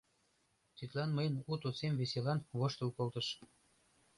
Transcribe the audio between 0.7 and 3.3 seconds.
Тидлан мыйын у тосем веселан воштыл колтыш: